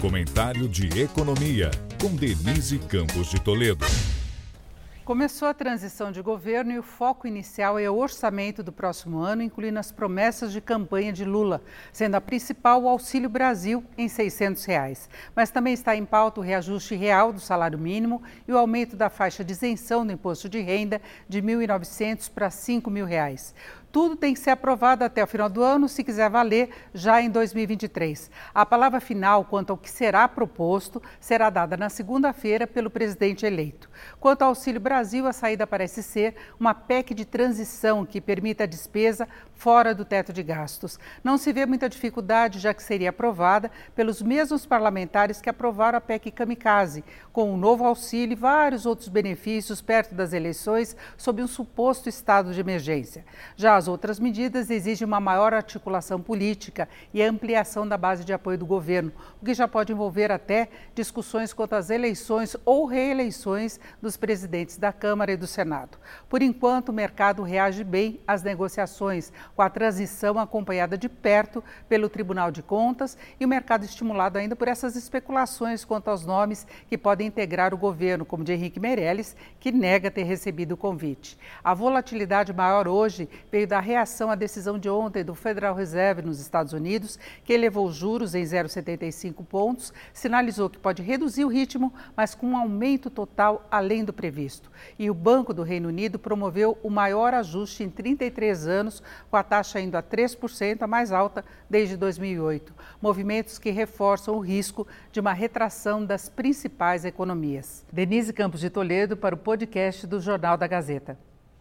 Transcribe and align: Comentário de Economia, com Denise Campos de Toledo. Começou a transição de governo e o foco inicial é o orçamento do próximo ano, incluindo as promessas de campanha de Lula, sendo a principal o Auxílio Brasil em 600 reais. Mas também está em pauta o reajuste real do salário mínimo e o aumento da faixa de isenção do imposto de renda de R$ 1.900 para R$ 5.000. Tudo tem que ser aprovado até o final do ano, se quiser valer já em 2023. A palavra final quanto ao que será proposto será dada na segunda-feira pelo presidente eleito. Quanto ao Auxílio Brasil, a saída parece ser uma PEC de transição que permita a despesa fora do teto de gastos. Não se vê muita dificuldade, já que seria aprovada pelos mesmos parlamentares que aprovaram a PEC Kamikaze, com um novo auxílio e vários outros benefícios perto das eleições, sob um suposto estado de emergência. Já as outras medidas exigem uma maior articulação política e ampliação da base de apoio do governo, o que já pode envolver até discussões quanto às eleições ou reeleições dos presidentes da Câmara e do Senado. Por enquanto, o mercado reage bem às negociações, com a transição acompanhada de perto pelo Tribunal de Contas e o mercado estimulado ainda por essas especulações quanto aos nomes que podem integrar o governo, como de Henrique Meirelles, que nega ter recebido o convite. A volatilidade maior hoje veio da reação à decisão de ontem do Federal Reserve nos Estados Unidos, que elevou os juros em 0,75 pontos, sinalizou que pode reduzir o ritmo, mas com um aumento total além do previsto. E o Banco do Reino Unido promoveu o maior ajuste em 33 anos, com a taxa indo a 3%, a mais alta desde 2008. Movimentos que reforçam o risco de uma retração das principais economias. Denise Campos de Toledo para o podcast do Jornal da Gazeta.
Comentário 0.00 0.68
de 0.68 0.86
Economia, 1.00 1.72
com 2.00 2.14
Denise 2.14 2.78
Campos 2.78 3.30
de 3.30 3.40
Toledo. 3.40 3.84
Começou 5.04 5.48
a 5.48 5.54
transição 5.54 6.12
de 6.12 6.22
governo 6.22 6.70
e 6.70 6.78
o 6.78 6.84
foco 6.84 7.26
inicial 7.26 7.78
é 7.80 7.90
o 7.90 7.96
orçamento 7.96 8.62
do 8.62 8.70
próximo 8.70 9.18
ano, 9.18 9.42
incluindo 9.42 9.78
as 9.78 9.90
promessas 9.90 10.52
de 10.52 10.60
campanha 10.60 11.12
de 11.12 11.24
Lula, 11.24 11.62
sendo 11.92 12.14
a 12.14 12.20
principal 12.20 12.82
o 12.82 12.88
Auxílio 12.88 13.28
Brasil 13.28 13.82
em 13.96 14.06
600 14.06 14.64
reais. 14.66 15.10
Mas 15.34 15.50
também 15.50 15.72
está 15.72 15.96
em 15.96 16.04
pauta 16.04 16.40
o 16.40 16.44
reajuste 16.44 16.94
real 16.94 17.32
do 17.32 17.40
salário 17.40 17.78
mínimo 17.78 18.22
e 18.46 18.52
o 18.52 18.58
aumento 18.58 18.94
da 18.94 19.10
faixa 19.10 19.42
de 19.42 19.52
isenção 19.52 20.06
do 20.06 20.12
imposto 20.12 20.48
de 20.48 20.60
renda 20.60 21.00
de 21.28 21.40
R$ 21.40 21.66
1.900 21.66 22.30
para 22.30 22.46
R$ 22.46 22.52
5.000. 22.52 23.54
Tudo 23.90 24.16
tem 24.16 24.34
que 24.34 24.40
ser 24.40 24.50
aprovado 24.50 25.02
até 25.02 25.24
o 25.24 25.26
final 25.26 25.48
do 25.48 25.62
ano, 25.62 25.88
se 25.88 26.04
quiser 26.04 26.28
valer 26.28 26.68
já 26.92 27.22
em 27.22 27.30
2023. 27.30 28.30
A 28.54 28.66
palavra 28.66 29.00
final 29.00 29.46
quanto 29.46 29.70
ao 29.70 29.78
que 29.78 29.90
será 29.90 30.28
proposto 30.28 31.02
será 31.18 31.48
dada 31.48 31.74
na 31.74 31.88
segunda-feira 31.88 32.66
pelo 32.66 32.90
presidente 32.90 33.46
eleito. 33.46 33.88
Quanto 34.20 34.42
ao 34.42 34.50
Auxílio 34.50 34.80
Brasil, 34.80 35.26
a 35.26 35.32
saída 35.32 35.66
parece 35.66 36.02
ser 36.02 36.36
uma 36.60 36.74
PEC 36.74 37.14
de 37.14 37.24
transição 37.24 38.04
que 38.04 38.20
permita 38.20 38.64
a 38.64 38.66
despesa 38.66 39.26
fora 39.54 39.94
do 39.94 40.04
teto 40.04 40.32
de 40.32 40.42
gastos. 40.42 40.98
Não 41.24 41.38
se 41.38 41.52
vê 41.52 41.64
muita 41.64 41.88
dificuldade, 41.88 42.58
já 42.58 42.74
que 42.74 42.82
seria 42.82 43.10
aprovada 43.10 43.70
pelos 43.94 44.20
mesmos 44.20 44.66
parlamentares 44.66 45.40
que 45.40 45.48
aprovaram 45.48 45.98
a 45.98 46.00
PEC 46.00 46.30
Kamikaze, 46.30 47.04
com 47.32 47.52
um 47.52 47.56
novo 47.56 47.84
auxílio 47.84 48.32
e 48.32 48.36
vários 48.36 48.84
outros 48.84 49.08
benefícios 49.08 49.80
perto 49.80 50.14
das 50.14 50.32
eleições, 50.32 50.94
sob 51.16 51.42
um 51.42 51.48
suposto 51.48 52.08
estado 52.08 52.52
de 52.52 52.60
emergência. 52.60 53.24
Já 53.56 53.77
as 53.78 53.86
outras 53.86 54.18
medidas 54.18 54.70
exigem 54.70 55.06
uma 55.06 55.20
maior 55.20 55.54
articulação 55.54 56.20
política 56.20 56.88
e 57.14 57.22
ampliação 57.22 57.86
da 57.86 57.96
base 57.96 58.24
de 58.24 58.32
apoio 58.32 58.58
do 58.58 58.66
governo, 58.66 59.12
o 59.40 59.44
que 59.44 59.54
já 59.54 59.68
pode 59.68 59.92
envolver 59.92 60.32
até 60.32 60.68
discussões 60.94 61.52
quanto 61.52 61.74
às 61.74 61.88
eleições 61.88 62.56
ou 62.64 62.86
reeleições 62.86 63.78
dos 64.02 64.16
presidentes 64.16 64.76
da 64.76 64.92
Câmara 64.92 65.30
e 65.30 65.36
do 65.36 65.46
Senado. 65.46 65.96
Por 66.28 66.42
enquanto, 66.42 66.88
o 66.88 66.92
mercado 66.92 67.42
reage 67.44 67.84
bem 67.84 68.20
às 68.26 68.42
negociações, 68.42 69.32
com 69.54 69.62
a 69.62 69.70
transição 69.70 70.40
acompanhada 70.40 70.98
de 70.98 71.08
perto 71.08 71.62
pelo 71.88 72.08
Tribunal 72.08 72.50
de 72.50 72.62
Contas 72.62 73.16
e 73.38 73.44
o 73.44 73.48
mercado 73.48 73.84
estimulado 73.84 74.38
ainda 74.38 74.56
por 74.56 74.66
essas 74.66 74.96
especulações 74.96 75.84
quanto 75.84 76.08
aos 76.08 76.26
nomes 76.26 76.66
que 76.88 76.98
podem 76.98 77.28
integrar 77.28 77.72
o 77.72 77.78
governo, 77.78 78.24
como 78.24 78.42
de 78.42 78.52
Henrique 78.52 78.80
Meirelles, 78.80 79.36
que 79.60 79.70
nega 79.70 80.10
ter 80.10 80.24
recebido 80.24 80.72
o 80.72 80.76
convite. 80.76 81.38
A 81.62 81.72
volatilidade 81.74 82.52
maior 82.52 82.88
hoje 82.88 83.28
veio 83.52 83.67
da 83.68 83.78
reação 83.78 84.30
à 84.30 84.34
decisão 84.34 84.78
de 84.78 84.88
ontem 84.88 85.22
do 85.22 85.34
Federal 85.34 85.74
Reserve 85.74 86.22
nos 86.22 86.40
Estados 86.40 86.72
Unidos, 86.72 87.18
que 87.44 87.52
elevou 87.52 87.86
os 87.86 87.94
juros 87.94 88.34
em 88.34 88.42
0,75 88.42 89.44
pontos, 89.44 89.92
sinalizou 90.12 90.68
que 90.68 90.78
pode 90.78 91.02
reduzir 91.02 91.44
o 91.44 91.48
ritmo, 91.48 91.92
mas 92.16 92.34
com 92.34 92.48
um 92.48 92.56
aumento 92.56 93.10
total 93.10 93.68
além 93.70 94.04
do 94.04 94.12
previsto. 94.12 94.70
E 94.98 95.10
o 95.10 95.14
Banco 95.14 95.54
do 95.54 95.62
Reino 95.62 95.88
Unido 95.88 96.18
promoveu 96.18 96.76
o 96.82 96.90
maior 96.90 97.34
ajuste 97.34 97.84
em 97.84 97.90
33 97.90 98.66
anos, 98.66 99.02
com 99.30 99.36
a 99.36 99.42
taxa 99.42 99.80
indo 99.80 99.96
a 99.96 100.02
3%, 100.02 100.82
a 100.82 100.86
mais 100.86 101.12
alta 101.12 101.44
desde 101.68 101.96
2008. 101.96 102.74
Movimentos 103.00 103.58
que 103.58 103.70
reforçam 103.70 104.34
o 104.34 104.40
risco 104.40 104.86
de 105.12 105.20
uma 105.20 105.32
retração 105.32 106.04
das 106.04 106.28
principais 106.28 107.04
economias. 107.04 107.84
Denise 107.92 108.32
Campos 108.32 108.60
de 108.60 108.70
Toledo 108.70 109.16
para 109.16 109.34
o 109.34 109.38
podcast 109.38 110.06
do 110.06 110.20
Jornal 110.20 110.56
da 110.56 110.66
Gazeta. 110.66 111.18